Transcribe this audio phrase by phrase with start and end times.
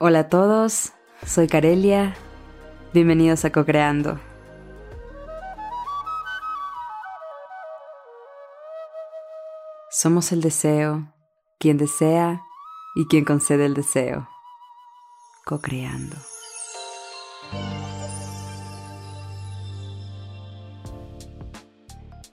[0.00, 0.92] Hola a todos,
[1.26, 2.14] soy Carelia.
[2.94, 4.20] Bienvenidos a Cocreando.
[9.90, 11.12] Somos el deseo,
[11.58, 12.40] quien desea
[12.94, 14.28] y quien concede el deseo.
[15.44, 16.14] Cocreando.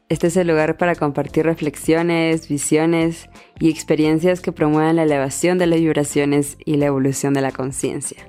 [0.07, 3.27] Este es el lugar para compartir reflexiones, visiones
[3.59, 8.27] y experiencias que promuevan la elevación de las vibraciones y la evolución de la conciencia.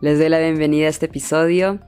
[0.00, 1.80] Les doy la bienvenida a este episodio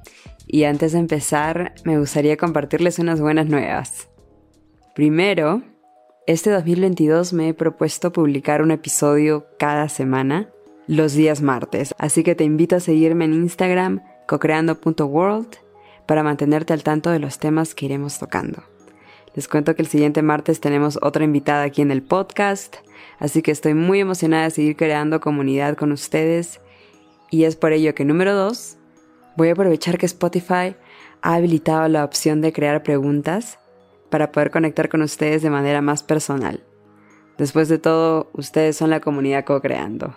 [0.47, 4.11] y antes de empezar me gustaría compartirles unas buenas nuevas.
[4.95, 5.63] Primero,
[6.27, 10.51] este 2022 me he propuesto publicar un episodio cada semana
[10.87, 15.57] los días martes, así que te invito a seguirme en Instagram cocreando.world
[16.05, 18.76] para mantenerte al tanto de los temas que iremos tocando.
[19.37, 22.77] Les cuento que el siguiente martes tenemos otra invitada aquí en el podcast,
[23.19, 26.61] así que estoy muy emocionada de seguir creando comunidad con ustedes
[27.31, 28.79] y es por ello que número 2,
[29.37, 30.75] voy a aprovechar que Spotify
[31.21, 33.59] ha habilitado la opción de crear preguntas
[34.09, 36.65] para poder conectar con ustedes de manera más personal.
[37.37, 40.17] Después de todo, ustedes son la comunidad co-creando.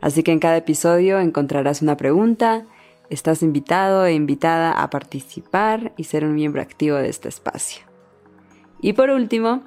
[0.00, 2.64] Así que en cada episodio encontrarás una pregunta,
[3.10, 7.85] estás invitado e invitada a participar y ser un miembro activo de este espacio.
[8.80, 9.62] Y por último,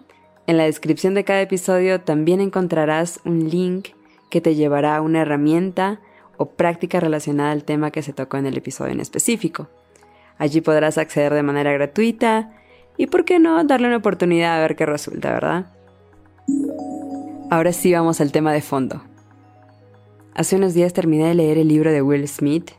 [0.48, 3.90] en la descripción de cada episodio también encontrarás un link
[4.30, 6.00] que te llevará a una herramienta
[6.38, 9.68] o práctica relacionada al tema que se tocó en el episodio en específico.
[10.38, 12.54] Allí podrás acceder de manera gratuita
[12.98, 15.66] y, por qué no, darle una oportunidad a ver qué resulta, ¿verdad?
[17.50, 19.04] Ahora sí vamos al tema de fondo.
[20.34, 22.72] Hace unos días terminé de leer el libro de Will Smith.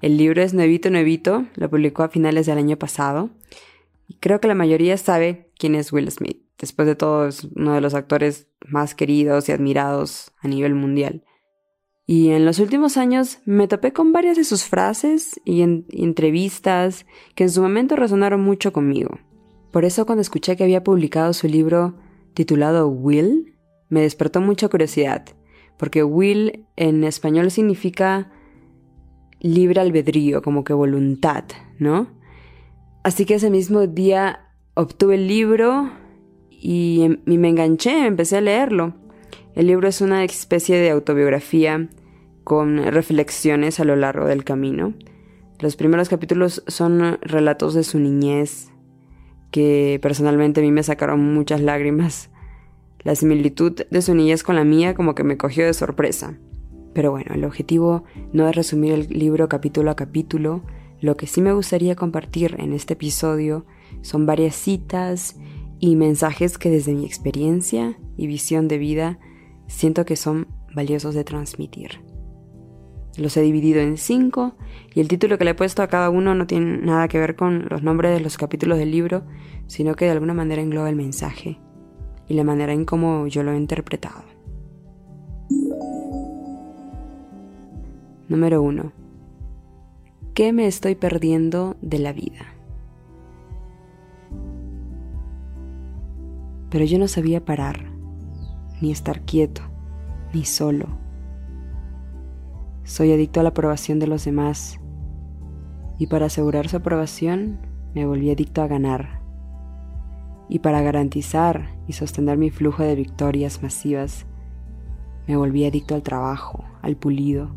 [0.00, 3.30] El libro es nuevito, nuevito, lo publicó a finales del año pasado
[4.20, 6.42] creo que la mayoría sabe quién es Will Smith.
[6.58, 11.24] Después de todo, es uno de los actores más queridos y admirados a nivel mundial.
[12.06, 17.06] Y en los últimos años me topé con varias de sus frases y en entrevistas
[17.34, 19.18] que en su momento resonaron mucho conmigo.
[19.70, 21.96] Por eso cuando escuché que había publicado su libro
[22.34, 23.56] titulado Will,
[23.88, 25.24] me despertó mucha curiosidad,
[25.78, 28.30] porque Will en español significa
[29.40, 31.44] libre albedrío, como que voluntad,
[31.78, 32.08] ¿no?
[33.02, 35.90] Así que ese mismo día obtuve el libro
[36.50, 38.94] y, me enganché, empecé a leerlo.
[39.54, 41.88] El libro es una especie de autobiografía
[42.44, 44.94] con reflexiones a lo largo del camino.
[45.58, 48.70] Los primeros capítulos son relatos de su niñez
[49.50, 52.30] que personalmente a mí me sacaron muchas lágrimas.
[53.02, 56.38] La similitud de su niñez con la mía como que me cogió de sorpresa.
[56.94, 60.62] Pero bueno, el objetivo no es resumir el libro capítulo a capítulo,
[61.02, 63.66] lo que sí me gustaría compartir en este episodio
[64.02, 65.36] son varias citas
[65.80, 69.18] y mensajes que desde mi experiencia y visión de vida
[69.66, 72.00] siento que son valiosos de transmitir.
[73.16, 74.54] Los he dividido en cinco
[74.94, 77.34] y el título que le he puesto a cada uno no tiene nada que ver
[77.34, 79.24] con los nombres de los capítulos del libro,
[79.66, 81.58] sino que de alguna manera engloba el mensaje
[82.28, 84.22] y la manera en cómo yo lo he interpretado.
[88.28, 89.01] Número 1.
[90.34, 92.46] ¿Qué me estoy perdiendo de la vida?
[96.70, 97.92] Pero yo no sabía parar,
[98.80, 99.60] ni estar quieto,
[100.32, 100.86] ni solo.
[102.84, 104.80] Soy adicto a la aprobación de los demás
[105.98, 107.58] y para asegurar su aprobación
[107.94, 109.20] me volví adicto a ganar.
[110.48, 114.24] Y para garantizar y sostener mi flujo de victorias masivas,
[115.28, 117.54] me volví adicto al trabajo, al pulido,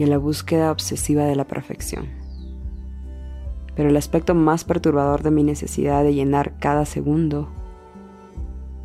[0.00, 2.06] y a la búsqueda obsesiva de la perfección.
[3.76, 7.50] Pero el aspecto más perturbador de mi necesidad de llenar cada segundo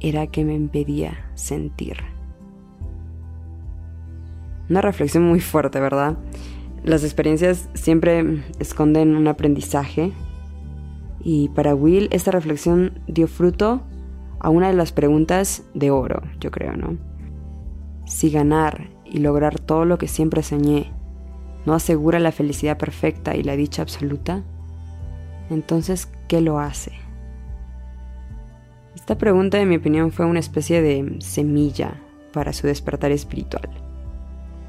[0.01, 1.99] era que me impedía sentir.
[4.69, 6.17] Una reflexión muy fuerte, ¿verdad?
[6.83, 10.11] Las experiencias siempre esconden un aprendizaje
[11.23, 13.83] y para Will esta reflexión dio fruto
[14.41, 16.97] a una de las preguntas de oro, yo creo, ¿no?
[18.05, 20.91] Si ganar y lograr todo lo que siempre soñé
[21.65, 24.43] no asegura la felicidad perfecta y la dicha absoluta,
[25.49, 26.91] entonces, ¿qué lo hace?
[28.95, 32.01] Esta pregunta, en mi opinión, fue una especie de semilla
[32.33, 33.69] para su despertar espiritual.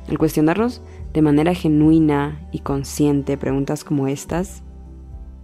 [0.08, 0.82] Al cuestionarnos
[1.12, 4.62] de manera genuina y consciente preguntas como estas,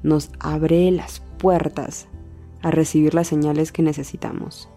[0.02, 2.08] nos abre las puertas
[2.60, 4.68] a recibir las señales que necesitamos.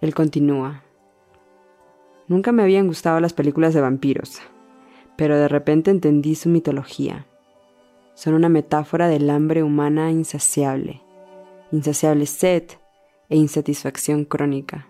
[0.00, 0.82] Él continúa.
[2.28, 4.42] Nunca me habían gustado las películas de vampiros,
[5.16, 7.26] pero de repente entendí su mitología.
[8.14, 11.02] Son una metáfora del hambre humana insaciable,
[11.70, 12.64] insaciable sed
[13.28, 14.88] e insatisfacción crónica,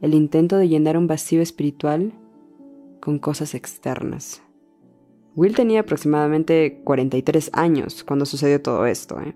[0.00, 2.12] el intento de llenar un vacío espiritual
[3.00, 4.42] con cosas externas.
[5.34, 9.20] Will tenía aproximadamente 43 años cuando sucedió todo esto.
[9.20, 9.34] ¿eh?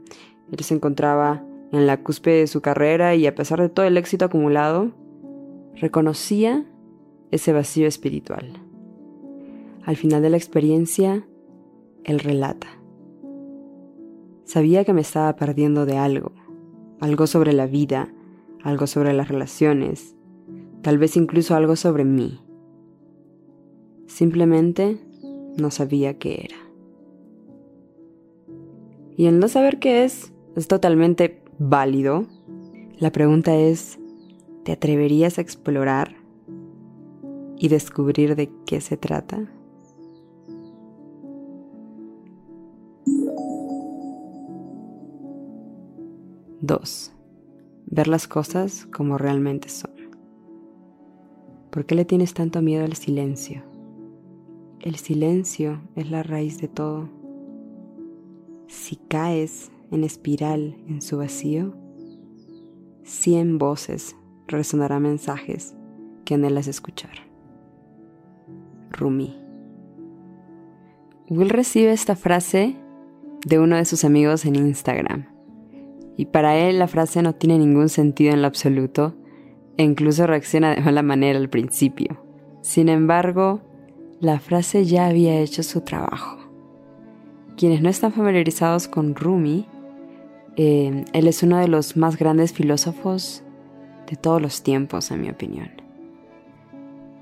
[0.53, 1.43] Él se encontraba
[1.73, 4.93] en la cúspide de su carrera y a pesar de todo el éxito acumulado,
[5.75, 6.65] reconocía
[7.31, 8.66] ese vacío espiritual.
[9.87, 11.25] Al final de la experiencia,
[12.03, 12.67] él relata.
[14.43, 16.33] Sabía que me estaba perdiendo de algo,
[16.99, 18.13] algo sobre la vida,
[18.65, 20.17] algo sobre las relaciones,
[20.83, 22.41] tal vez incluso algo sobre mí.
[24.09, 24.99] Simplemente
[25.57, 26.57] no sabía qué era.
[29.17, 32.27] Y el no saber qué es es totalmente válido.
[32.99, 34.01] La pregunta es,
[34.65, 36.17] ¿te atreverías a explorar
[37.57, 39.53] y descubrir de qué se trata?
[46.67, 47.13] Dos.
[47.87, 49.93] Ver las cosas como realmente son.
[51.71, 53.63] ¿Por qué le tienes tanto miedo al silencio?
[54.81, 57.09] El silencio es la raíz de todo.
[58.67, 61.77] Si caes en espiral en su vacío,
[63.05, 64.17] cien voces
[64.49, 65.77] resonarán mensajes
[66.25, 67.15] que anhelas escuchar.
[68.91, 69.37] Rumi.
[71.29, 72.75] Will recibe esta frase
[73.47, 75.36] de uno de sus amigos en Instagram.
[76.17, 79.15] Y para él la frase no tiene ningún sentido en lo absoluto
[79.77, 82.23] e incluso reacciona de mala manera al principio.
[82.63, 83.61] Sin embargo,
[84.21, 86.39] la frase ya había hecho su trabajo.
[87.57, 89.67] Quienes no están familiarizados con Rumi,
[90.57, 93.45] eh, él es uno de los más grandes filósofos
[94.09, 95.71] de todos los tiempos, en mi opinión.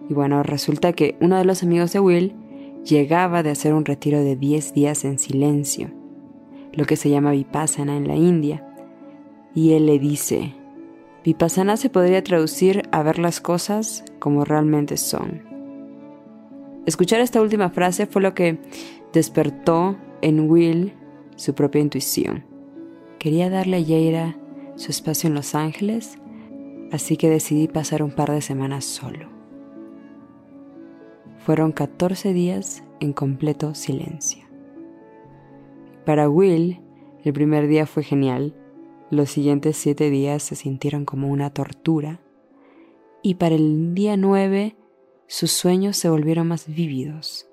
[0.08, 2.34] Y bueno, resulta que uno de los amigos de Will
[2.84, 5.90] llegaba de hacer un retiro de 10 días en silencio,
[6.72, 8.66] lo que se llama Vipassana en la India,
[9.54, 10.54] y él le dice,
[11.24, 15.42] Vipassana se podría traducir a ver las cosas como realmente son.
[16.86, 18.58] Escuchar esta última frase fue lo que
[19.12, 20.92] despertó en Will
[21.36, 22.44] su propia intuición.
[23.18, 24.36] Quería darle a Jaira
[24.76, 26.18] su espacio en Los Ángeles,
[26.92, 29.28] así que decidí pasar un par de semanas solo.
[31.38, 34.44] Fueron 14 días en completo silencio.
[36.04, 36.80] Para Will,
[37.22, 38.54] el primer día fue genial,
[39.14, 42.20] los siguientes siete días se sintieron como una tortura,
[43.22, 44.76] y para el día 9
[45.26, 47.48] sus sueños se volvieron más vívidos.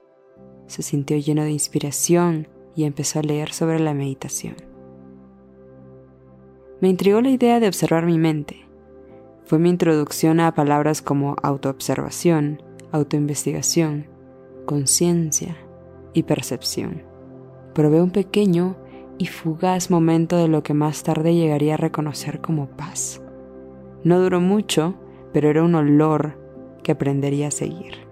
[0.68, 4.56] Se sintió lleno de inspiración y empezó a leer sobre la meditación.
[6.82, 8.68] Me intrigó la idea de observar mi mente.
[9.46, 12.62] Fue mi introducción a palabras como autoobservación,
[12.92, 14.08] autoinvestigación,
[14.66, 15.58] conciencia
[16.14, 17.04] y percepción.
[17.74, 18.78] Probé un pequeño
[19.22, 23.22] y fugaz momento de lo que más tarde llegaría a reconocer como paz.
[24.04, 24.96] No duró mucho,
[25.32, 26.40] pero era un olor
[26.82, 28.08] que aprendería a seguir.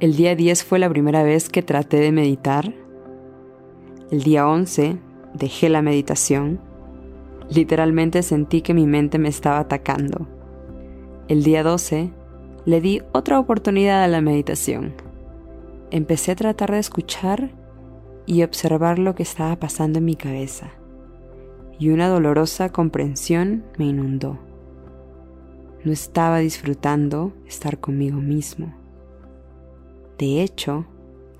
[0.00, 2.74] El día 10 fue la primera vez que traté de meditar.
[4.10, 4.98] El día 11
[5.34, 6.58] dejé la meditación.
[7.48, 10.26] Literalmente sentí que mi mente me estaba atacando.
[11.28, 12.10] El día 12
[12.64, 14.92] le di otra oportunidad a la meditación.
[15.92, 17.50] Empecé a tratar de escuchar
[18.26, 20.72] y observar lo que estaba pasando en mi cabeza,
[21.78, 24.38] y una dolorosa comprensión me inundó.
[25.84, 28.74] No estaba disfrutando estar conmigo mismo.
[30.18, 30.86] De hecho,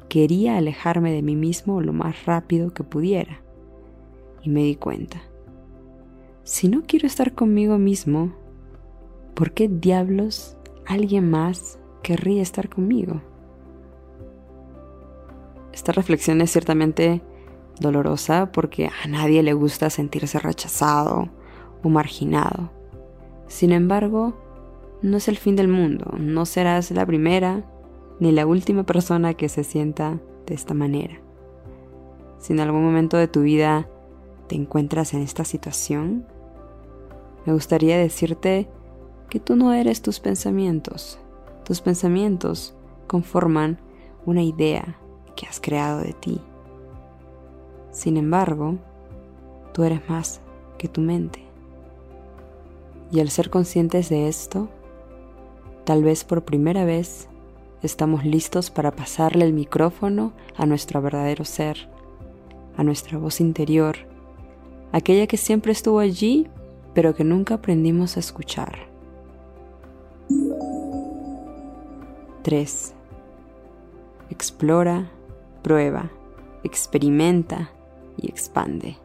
[0.08, 3.40] quería alejarme de mí mismo lo más rápido que pudiera.
[4.42, 5.22] Y me di cuenta.
[6.44, 8.32] Si no quiero estar conmigo mismo,
[9.34, 13.20] ¿por qué diablos alguien más querría estar conmigo?
[15.76, 17.20] Esta reflexión es ciertamente
[17.78, 21.28] dolorosa porque a nadie le gusta sentirse rechazado
[21.82, 22.70] o marginado.
[23.46, 24.32] Sin embargo,
[25.02, 27.62] no es el fin del mundo, no serás la primera
[28.20, 31.20] ni la última persona que se sienta de esta manera.
[32.38, 33.86] Si en algún momento de tu vida
[34.46, 36.26] te encuentras en esta situación,
[37.44, 38.66] me gustaría decirte
[39.28, 41.18] que tú no eres tus pensamientos.
[41.66, 42.74] Tus pensamientos
[43.06, 43.78] conforman
[44.24, 45.00] una idea
[45.36, 46.40] que has creado de ti.
[47.92, 48.76] Sin embargo,
[49.72, 50.40] tú eres más
[50.78, 51.44] que tu mente.
[53.12, 54.68] Y al ser conscientes de esto,
[55.84, 57.28] tal vez por primera vez
[57.82, 61.88] estamos listos para pasarle el micrófono a nuestro verdadero ser,
[62.76, 63.96] a nuestra voz interior,
[64.92, 66.48] aquella que siempre estuvo allí,
[66.94, 68.88] pero que nunca aprendimos a escuchar.
[72.42, 72.94] 3.
[74.30, 75.10] Explora,
[75.66, 76.12] prueba,
[76.62, 77.72] experimenta
[78.16, 78.98] y expande.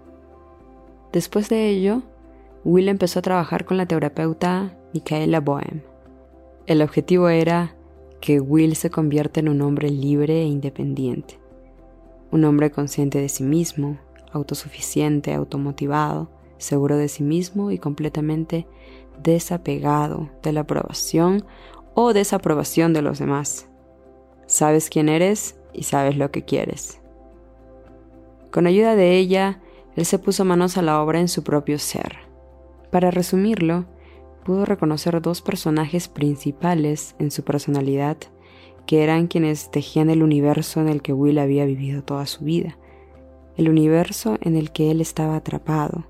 [1.12, 2.04] Después de ello,
[2.64, 5.82] Will empezó a trabajar con la terapeuta Micaela Boehm.
[6.68, 7.76] El objetivo era
[8.20, 11.40] que Will se convierte en un hombre libre e independiente,
[12.30, 13.98] un hombre consciente de sí mismo,
[14.32, 18.68] autosuficiente, automotivado, seguro de sí mismo y completamente
[19.24, 21.44] desapegado de la aprobación
[21.96, 23.68] o desaprobación de los demás.
[24.46, 27.02] Sabes quién eres y sabes lo que quieres.
[28.52, 29.62] Con ayuda de ella,
[29.96, 32.18] él se puso manos a la obra en su propio ser.
[32.92, 33.86] Para resumirlo,
[34.44, 38.18] pudo reconocer dos personajes principales en su personalidad
[38.86, 42.78] que eran quienes tejían el universo en el que Will había vivido toda su vida,
[43.56, 46.06] el universo en el que él estaba atrapado,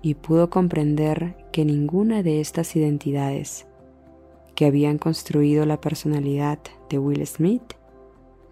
[0.00, 3.66] y pudo comprender que ninguna de estas identidades
[4.54, 7.74] que habían construido la personalidad de Will Smith,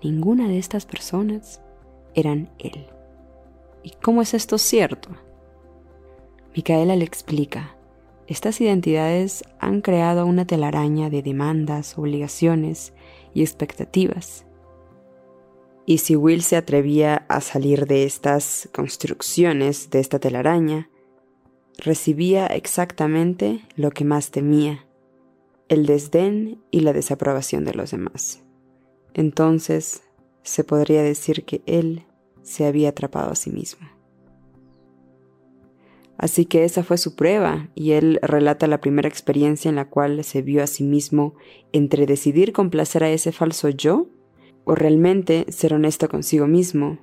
[0.03, 1.61] ninguna de estas personas
[2.15, 2.87] eran él.
[3.83, 5.11] ¿Y cómo es esto cierto?
[6.55, 7.77] Micaela le explica,
[8.27, 12.93] estas identidades han creado una telaraña de demandas, obligaciones
[13.35, 14.47] y expectativas.
[15.85, 20.91] Y si Will se atrevía a salir de estas construcciones, de esta telaraña,
[21.79, 24.87] recibía exactamente lo que más temía,
[25.69, 28.45] el desdén y la desaprobación de los demás.
[29.15, 30.03] Entonces,
[30.43, 32.07] se podría decir que él
[32.43, 33.87] se había atrapado a sí mismo.
[36.19, 40.23] Así que esa fue su prueba, y él relata la primera experiencia en la cual
[40.23, 41.35] se vio a sí mismo
[41.73, 44.09] entre decidir complacer a ese falso yo
[44.65, 46.99] o realmente ser honesto consigo mismo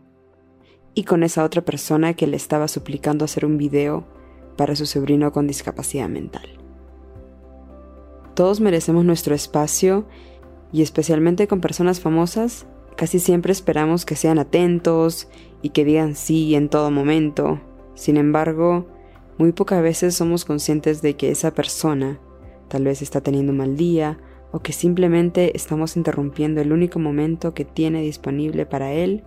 [0.93, 4.07] y con esa otra persona que le estaba suplicando hacer un video
[4.55, 6.57] para su sobrino con discapacidad mental.
[8.35, 10.07] Todos merecemos nuestro espacio
[10.71, 15.29] y especialmente con personas famosas, casi siempre esperamos que sean atentos
[15.61, 17.59] y que digan sí en todo momento.
[17.93, 18.87] Sin embargo,
[19.37, 22.19] muy pocas veces somos conscientes de que esa persona
[22.67, 24.19] tal vez está teniendo un mal día
[24.51, 29.23] o que simplemente estamos interrumpiendo el único momento que tiene disponible para él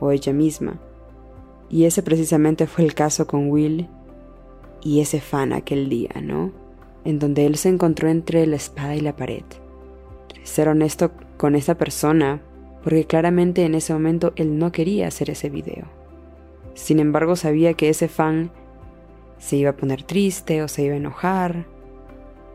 [0.00, 0.80] o ella misma.
[1.70, 3.88] Y ese precisamente fue el caso con Will
[4.82, 6.52] y ese fan aquel día, ¿no?
[7.04, 9.44] En donde él se encontró entre la espada y la pared.
[10.48, 12.40] Ser honesto con esa persona,
[12.82, 15.84] porque claramente en ese momento él no quería hacer ese video.
[16.72, 18.50] Sin embargo, sabía que ese fan
[19.36, 21.66] se iba a poner triste o se iba a enojar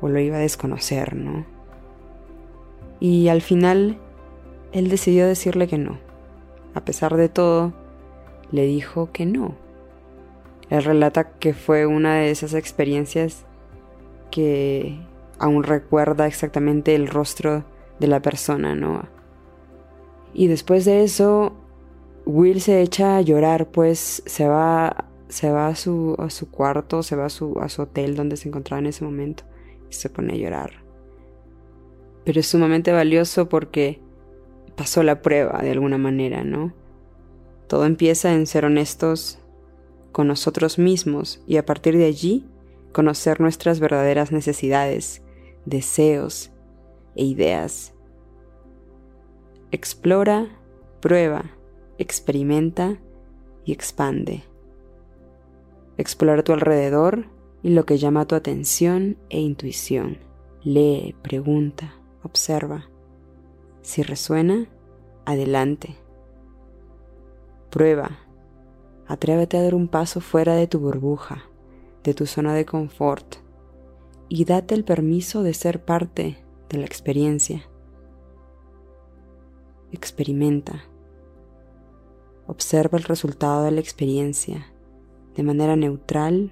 [0.01, 1.45] o lo iba a desconocer, ¿no?
[3.00, 4.00] Y al final
[4.71, 6.00] él decidió decirle que no.
[6.73, 7.73] A pesar de todo,
[8.51, 9.53] le dijo que no.
[10.71, 13.45] Él relata que fue una de esas experiencias
[14.31, 14.97] que
[15.38, 17.65] aún recuerda exactamente el rostro
[18.00, 19.07] de la persona, ¿no?
[20.33, 21.53] Y después de eso,
[22.25, 27.01] Will se echa a llorar, pues se va se va a su, a su cuarto,
[27.01, 29.43] se va a su, a su hotel donde se encontraba en ese momento
[29.89, 30.83] y se pone a llorar.
[32.23, 34.00] Pero es sumamente valioso porque
[34.75, 36.71] pasó la prueba de alguna manera, ¿no?
[37.67, 39.39] Todo empieza en ser honestos
[40.12, 42.45] con nosotros mismos y a partir de allí
[42.91, 45.23] conocer nuestras verdaderas necesidades,
[45.65, 46.51] deseos
[47.15, 47.93] e ideas.
[49.72, 50.48] Explora,
[51.01, 51.46] prueba,
[51.98, 53.00] experimenta
[53.65, 54.43] y expande.
[55.98, 57.25] Explora tu alrededor
[57.62, 60.17] y lo que llama tu atención e intuición.
[60.63, 62.89] Lee, pregunta, observa.
[63.82, 64.67] Si resuena,
[65.25, 65.96] adelante.
[67.70, 68.20] Prueba.
[69.08, 71.43] Atrévete a dar un paso fuera de tu burbuja,
[72.03, 73.36] de tu zona de confort,
[74.29, 76.42] y date el permiso de ser parte
[76.74, 77.70] de la experiencia.
[79.92, 80.84] Experimenta.
[82.48, 84.74] Observa el resultado de la experiencia
[85.36, 86.51] de manera neutral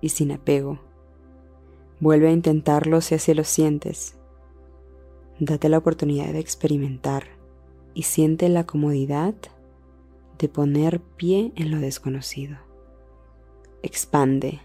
[0.00, 0.80] y sin apego.
[2.00, 4.16] Vuelve a intentarlo si así lo sientes.
[5.38, 7.24] Date la oportunidad de experimentar
[7.92, 9.34] y siente la comodidad
[10.38, 12.56] de poner pie en lo desconocido.
[13.82, 14.60] Expande.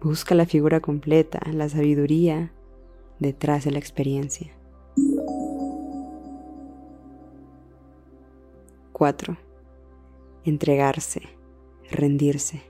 [0.00, 2.52] Busca la figura completa, la sabiduría
[3.18, 4.52] detrás de la experiencia.
[8.92, 9.36] 4.
[10.44, 11.36] Entregarse
[11.90, 12.62] rendirse.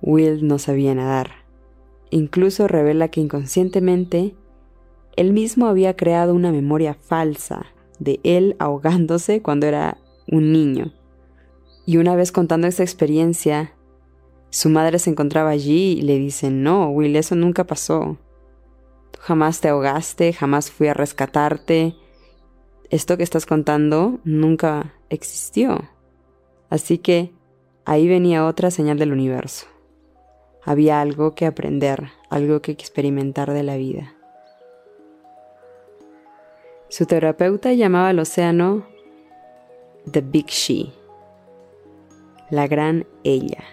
[0.00, 1.30] Will no sabía nadar.
[2.10, 4.34] Incluso revela que inconscientemente
[5.16, 7.66] él mismo había creado una memoria falsa
[7.98, 9.98] de él ahogándose cuando era
[10.30, 10.92] un niño.
[11.84, 13.74] Y una vez contando esa experiencia,
[14.50, 18.18] su madre se encontraba allí y le dice, no, Will, eso nunca pasó.
[19.18, 21.94] Jamás te ahogaste, jamás fui a rescatarte.
[22.90, 25.88] Esto que estás contando nunca existió.
[26.70, 27.32] Así que
[27.88, 29.66] Ahí venía otra señal del universo.
[30.62, 34.12] Había algo que aprender, algo que experimentar de la vida.
[36.90, 38.84] Su terapeuta llamaba al océano
[40.12, 40.92] The Big She,
[42.50, 43.64] la gran ella,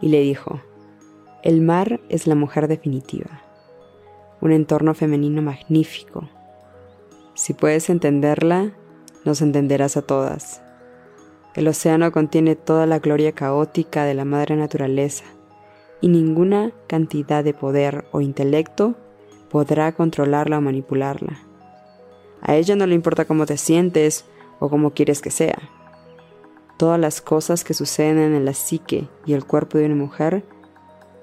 [0.00, 0.62] y le dijo,
[1.42, 3.41] el mar es la mujer definitiva,
[4.42, 6.28] un entorno femenino magnífico.
[7.34, 8.72] Si puedes entenderla,
[9.24, 10.60] nos entenderás a todas.
[11.54, 15.24] El océano contiene toda la gloria caótica de la madre naturaleza,
[16.00, 18.96] y ninguna cantidad de poder o intelecto
[19.48, 21.38] podrá controlarla o manipularla.
[22.40, 24.24] A ella no le importa cómo te sientes
[24.58, 25.70] o cómo quieres que sea.
[26.78, 30.42] Todas las cosas que suceden en la psique y el cuerpo de una mujer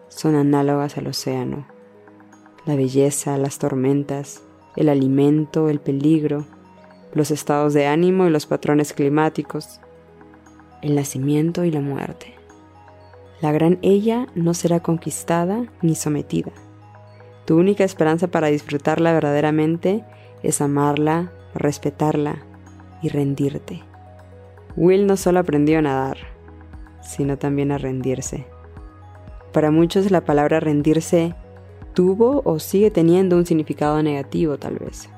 [0.07, 1.78] son análogas al océano.
[2.66, 4.42] La belleza, las tormentas,
[4.75, 6.46] el alimento, el peligro,
[7.13, 9.80] los estados de ánimo y los patrones climáticos,
[10.82, 12.36] el nacimiento y la muerte.
[13.42, 16.51] La gran ella no será conquistada ni sometida.
[17.46, 20.04] Tu única esperanza para disfrutarla verdaderamente
[20.44, 22.44] es amarla, respetarla
[23.01, 23.82] y rendirte.
[24.75, 26.18] Will no solo aprendió a nadar,
[27.01, 28.46] sino también a rendirse.
[29.51, 31.34] Para muchos la palabra rendirse
[32.00, 35.10] tuvo o sigue teniendo un significado negativo tal vez.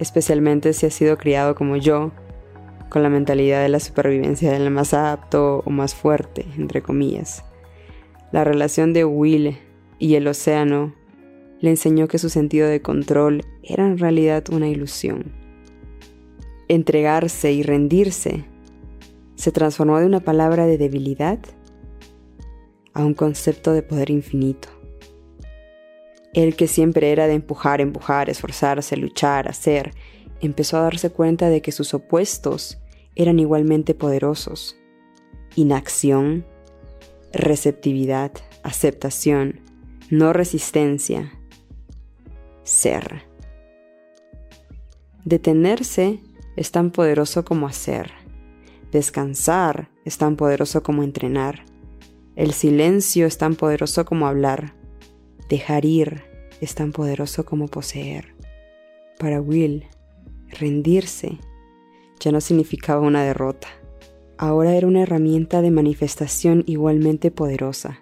[0.00, 2.10] Especialmente si has sido criado como yo,
[2.88, 7.44] con la mentalidad de la supervivencia del más apto o más fuerte, entre comillas.
[8.32, 9.58] La relación de Will
[10.00, 10.92] y el océano
[11.60, 15.34] le enseñó que su sentido de control era en realidad una ilusión.
[16.66, 18.44] Entregarse y rendirse
[19.36, 21.38] se transformó de una palabra de debilidad
[22.92, 24.75] a un concepto de poder infinito.
[26.34, 29.92] Él que siempre era de empujar, empujar, esforzarse, luchar, hacer,
[30.40, 32.78] empezó a darse cuenta de que sus opuestos
[33.14, 34.76] eran igualmente poderosos.
[35.54, 36.46] Inacción,
[37.32, 39.60] receptividad, aceptación,
[40.10, 41.32] no resistencia,
[42.62, 43.24] ser.
[45.24, 46.20] Detenerse
[46.56, 48.12] es tan poderoso como hacer.
[48.92, 51.64] Descansar es tan poderoso como entrenar.
[52.36, 54.74] El silencio es tan poderoso como hablar.
[55.48, 56.24] Dejar ir
[56.60, 58.34] es tan poderoso como poseer.
[59.18, 59.86] Para Will,
[60.48, 61.38] rendirse
[62.20, 63.68] ya no significaba una derrota.
[64.38, 68.00] Ahora era una herramienta de manifestación igualmente poderosa.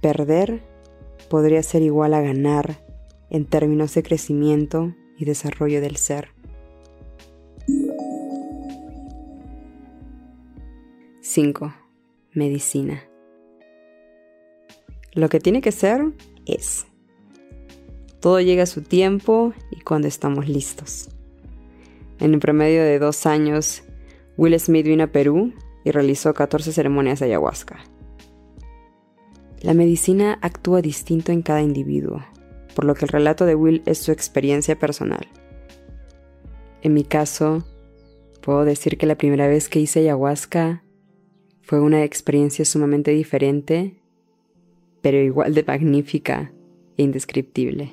[0.00, 0.62] Perder
[1.28, 2.84] podría ser igual a ganar
[3.30, 6.28] en términos de crecimiento y desarrollo del ser.
[11.20, 11.74] 5.
[12.32, 13.02] Medicina.
[15.12, 16.12] Lo que tiene que ser
[16.46, 16.86] es.
[18.20, 21.10] Todo llega a su tiempo y cuando estamos listos.
[22.20, 23.82] En un promedio de dos años,
[24.36, 25.52] Will Smith vino a Perú
[25.84, 27.80] y realizó 14 ceremonias de ayahuasca.
[29.60, 32.22] La medicina actúa distinto en cada individuo,
[32.74, 35.26] por lo que el relato de Will es su experiencia personal.
[36.82, 37.64] En mi caso,
[38.42, 40.84] puedo decir que la primera vez que hice ayahuasca
[41.62, 44.02] fue una experiencia sumamente diferente
[45.04, 46.50] pero igual de magnífica
[46.96, 47.92] e indescriptible.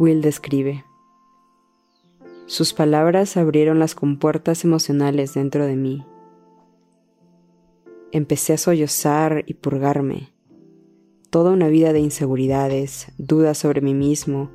[0.00, 0.84] Will describe.
[2.46, 6.04] Sus palabras abrieron las compuertas emocionales dentro de mí.
[8.10, 10.32] Empecé a sollozar y purgarme.
[11.30, 14.50] Toda una vida de inseguridades, dudas sobre mí mismo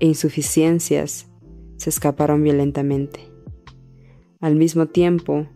[0.00, 1.30] e insuficiencias
[1.76, 3.20] se escaparon violentamente.
[4.40, 5.46] Al mismo tiempo,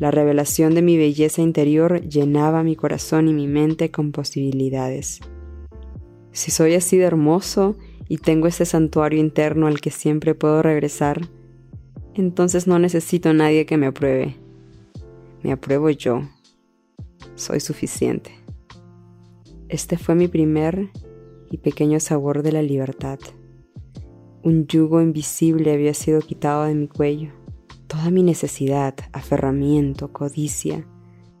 [0.00, 5.20] la revelación de mi belleza interior llenaba mi corazón y mi mente con posibilidades.
[6.32, 7.76] Si soy así de hermoso
[8.08, 11.28] y tengo ese santuario interno al que siempre puedo regresar,
[12.14, 14.36] entonces no necesito nadie que me apruebe.
[15.42, 16.22] Me apruebo yo.
[17.34, 18.30] Soy suficiente.
[19.68, 20.88] Este fue mi primer
[21.50, 23.18] y pequeño sabor de la libertad.
[24.42, 27.39] Un yugo invisible había sido quitado de mi cuello.
[27.90, 30.86] Toda mi necesidad, aferramiento, codicia,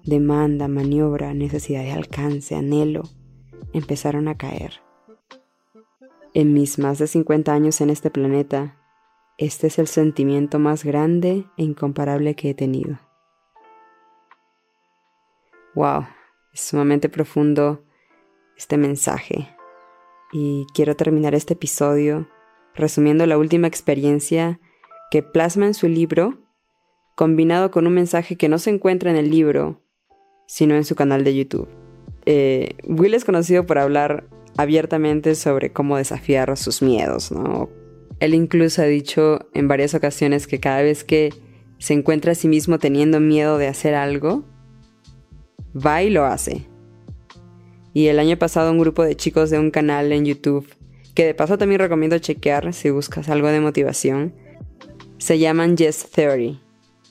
[0.02, 3.04] demanda, maniobra, necesidad de alcance, anhelo,
[3.72, 4.82] empezaron a caer.
[6.34, 8.76] En mis más de 50 años en este planeta,
[9.38, 12.98] este es el sentimiento más grande e incomparable que he tenido.
[15.76, 16.08] Wow,
[16.52, 17.84] es sumamente profundo
[18.56, 19.54] este mensaje
[20.32, 22.28] y quiero terminar este episodio
[22.74, 24.58] resumiendo la última experiencia
[25.10, 26.38] que plasma en su libro,
[27.14, 29.82] combinado con un mensaje que no se encuentra en el libro,
[30.46, 31.68] sino en su canal de YouTube.
[32.26, 37.68] Eh, Will es conocido por hablar abiertamente sobre cómo desafiar sus miedos, ¿no?
[38.20, 41.32] Él incluso ha dicho en varias ocasiones que cada vez que
[41.78, 44.44] se encuentra a sí mismo teniendo miedo de hacer algo,
[45.74, 46.66] va y lo hace.
[47.94, 50.68] Y el año pasado un grupo de chicos de un canal en YouTube
[51.14, 54.34] que de paso también recomiendo chequear si buscas algo de motivación,
[55.20, 56.58] se llaman Yes Theory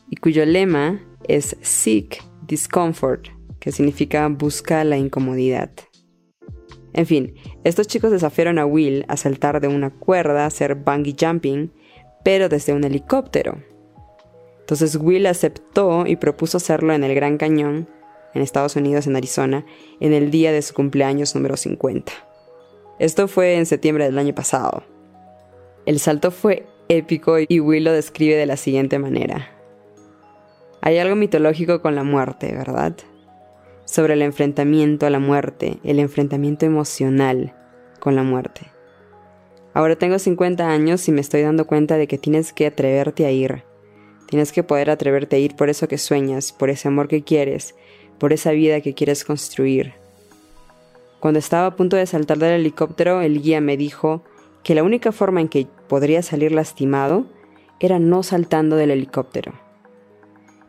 [0.09, 3.27] y cuyo lema es Seek Discomfort,
[3.59, 5.69] que significa busca la incomodidad.
[6.93, 11.71] En fin, estos chicos desafiaron a Will a saltar de una cuerda, hacer bungee jumping,
[12.23, 13.63] pero desde un helicóptero.
[14.61, 17.87] Entonces Will aceptó y propuso hacerlo en el Gran Cañón,
[18.33, 19.67] en Estados Unidos, en Arizona,
[19.99, 22.11] en el día de su cumpleaños número 50.
[22.97, 24.83] Esto fue en septiembre del año pasado.
[25.85, 29.47] El salto fue épico y Will lo describe de la siguiente manera.
[30.81, 32.95] Hay algo mitológico con la muerte, ¿verdad?
[33.85, 37.53] Sobre el enfrentamiento a la muerte, el enfrentamiento emocional
[37.99, 38.61] con la muerte.
[39.75, 43.31] Ahora tengo 50 años y me estoy dando cuenta de que tienes que atreverte a
[43.31, 43.63] ir.
[44.27, 47.75] Tienes que poder atreverte a ir por eso que sueñas, por ese amor que quieres,
[48.17, 49.93] por esa vida que quieres construir.
[51.19, 54.23] Cuando estaba a punto de saltar del helicóptero, el guía me dijo
[54.63, 57.25] que la única forma en que podría salir lastimado
[57.79, 59.53] era no saltando del helicóptero.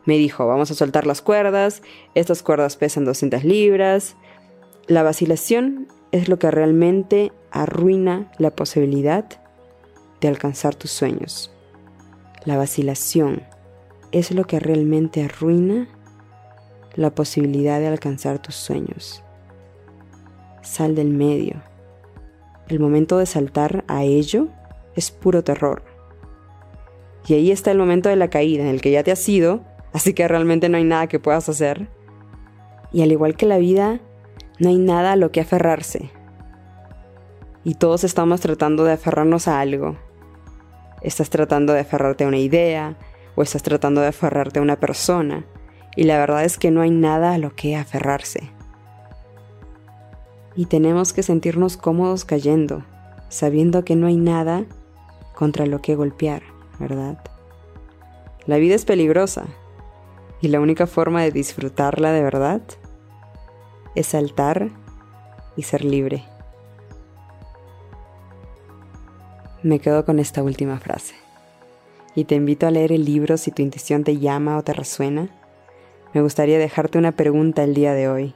[0.07, 1.83] Me dijo, vamos a soltar las cuerdas,
[2.15, 4.17] estas cuerdas pesan 200 libras.
[4.87, 9.27] La vacilación es lo que realmente arruina la posibilidad
[10.21, 11.53] de alcanzar tus sueños.
[12.45, 13.43] La vacilación
[14.13, 15.89] es lo que realmente arruina
[16.95, 19.23] la posibilidad de alcanzar tus sueños.
[20.63, 21.70] Sal del medio.
[22.71, 24.47] El momento de saltar a ello
[24.95, 25.83] es puro terror.
[27.27, 29.65] Y ahí está el momento de la caída, en el que ya te has ido,
[29.93, 31.89] así que realmente no hay nada que puedas hacer.
[32.93, 33.99] Y al igual que la vida,
[34.61, 36.13] no hay nada a lo que aferrarse.
[37.65, 39.97] Y todos estamos tratando de aferrarnos a algo.
[41.03, 42.97] Estás tratando de aferrarte a una idea,
[43.35, 45.45] o estás tratando de aferrarte a una persona,
[45.97, 48.53] y la verdad es que no hay nada a lo que aferrarse.
[50.61, 52.85] Y tenemos que sentirnos cómodos cayendo,
[53.31, 54.67] sabiendo que no hay nada
[55.35, 56.43] contra lo que golpear,
[56.79, 57.17] ¿verdad?
[58.45, 59.47] La vida es peligrosa
[60.43, 62.61] y la única forma de disfrutarla de verdad
[63.95, 64.69] es saltar
[65.57, 66.25] y ser libre.
[69.63, 71.15] Me quedo con esta última frase
[72.15, 75.31] y te invito a leer el libro si tu intuición te llama o te resuena.
[76.13, 78.35] Me gustaría dejarte una pregunta el día de hoy.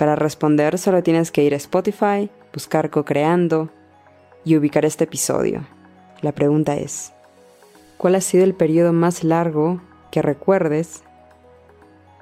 [0.00, 3.68] Para responder solo tienes que ir a Spotify, buscar Co-Creando
[4.46, 5.66] y ubicar este episodio.
[6.22, 7.12] La pregunta es,
[7.98, 11.02] ¿cuál ha sido el periodo más largo que recuerdes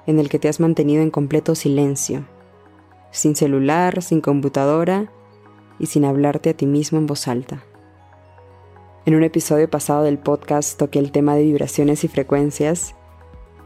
[0.07, 2.25] en el que te has mantenido en completo silencio,
[3.11, 5.09] sin celular, sin computadora
[5.79, 7.63] y sin hablarte a ti mismo en voz alta?
[9.05, 12.93] En un episodio pasado del podcast toqué el tema de vibraciones y frecuencias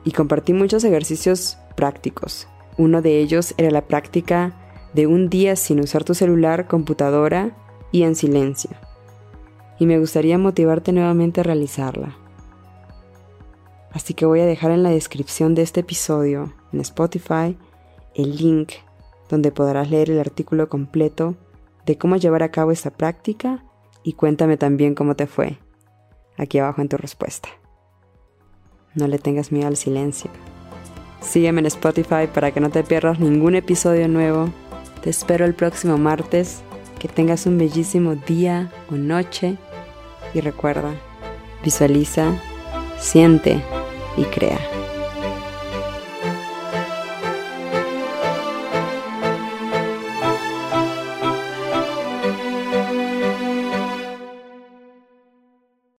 [0.03, 2.47] y compartí muchos ejercicios prácticos.
[2.77, 4.53] Uno de ellos era la práctica
[4.93, 7.55] de un día sin usar tu celular, computadora
[7.91, 8.71] y en silencio.
[9.79, 12.15] Y me gustaría motivarte nuevamente a realizarla.
[13.91, 17.57] Así que voy a dejar en la descripción de este episodio, en Spotify,
[18.15, 18.73] el link
[19.29, 21.35] donde podrás leer el artículo completo
[21.85, 23.63] de cómo llevar a cabo esta práctica
[24.03, 25.57] y cuéntame también cómo te fue,
[26.37, 27.49] aquí abajo en tu respuesta.
[28.95, 30.29] No le tengas miedo al silencio.
[31.23, 34.49] Sígueme en Spotify para que no te pierdas ningún episodio nuevo.
[35.01, 36.61] Te espero el próximo martes.
[36.99, 39.57] Que tengas un bellísimo día o noche.
[40.33, 40.91] Y recuerda,
[41.63, 42.31] visualiza,
[42.97, 43.61] siente
[44.15, 44.59] y crea.